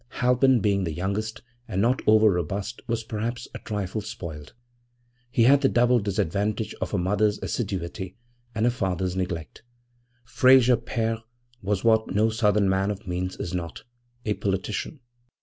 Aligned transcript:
Halpin 0.13 0.61
being 0.61 0.83
the 0.83 0.93
youngest 0.95 1.43
and 1.67 1.79
not 1.79 2.01
over 2.07 2.31
robust 2.31 2.81
was 2.87 3.03
perhaps 3.03 3.47
a 3.53 3.59
trifle 3.59 4.01
'spoiled.' 4.01 4.55
He 5.29 5.43
had 5.43 5.61
the 5.61 5.69
double 5.69 5.99
disadvantage 5.99 6.73
of 6.81 6.95
a 6.95 6.97
mother's 6.97 7.37
assiduity 7.43 8.17
and 8.55 8.65
a 8.65 8.71
father's 8.71 9.15
neglect. 9.15 9.61
Frayser 10.25 10.77
pere 10.83 11.21
was 11.61 11.83
what 11.83 12.15
no 12.15 12.31
Southern 12.31 12.67
man 12.67 12.89
of 12.89 13.05
means 13.05 13.37
is 13.37 13.53
not 13.53 13.83
a 14.25 14.33
politician. 14.33 15.01